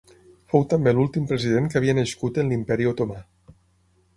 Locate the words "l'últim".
0.99-1.27